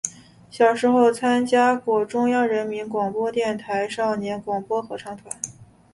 [0.49, 5.39] 小时候参加过中央人民广播电台少年广播合唱团。